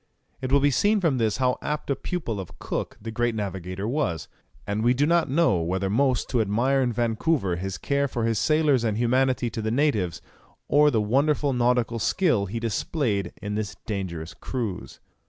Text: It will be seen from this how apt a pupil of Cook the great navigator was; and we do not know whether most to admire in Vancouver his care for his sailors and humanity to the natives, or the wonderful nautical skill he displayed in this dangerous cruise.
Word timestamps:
It 0.41 0.51
will 0.51 0.59
be 0.59 0.71
seen 0.71 0.99
from 0.99 1.19
this 1.19 1.37
how 1.37 1.59
apt 1.61 1.91
a 1.91 1.95
pupil 1.95 2.39
of 2.39 2.57
Cook 2.57 2.97
the 2.99 3.11
great 3.11 3.35
navigator 3.35 3.87
was; 3.87 4.27
and 4.65 4.83
we 4.83 4.95
do 4.95 5.05
not 5.05 5.29
know 5.29 5.61
whether 5.61 5.91
most 5.91 6.27
to 6.29 6.41
admire 6.41 6.81
in 6.81 6.91
Vancouver 6.91 7.55
his 7.57 7.77
care 7.77 8.07
for 8.07 8.23
his 8.25 8.39
sailors 8.39 8.83
and 8.83 8.97
humanity 8.97 9.51
to 9.51 9.61
the 9.61 9.69
natives, 9.69 10.19
or 10.67 10.89
the 10.89 10.99
wonderful 11.01 11.53
nautical 11.53 11.99
skill 11.99 12.47
he 12.47 12.59
displayed 12.59 13.31
in 13.43 13.53
this 13.53 13.75
dangerous 13.85 14.33
cruise. 14.33 14.99